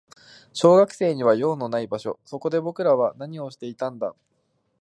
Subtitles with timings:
[0.51, 2.19] 小学生には用のない場所。
[2.25, 4.15] そこで僕らは何をしていたんだ。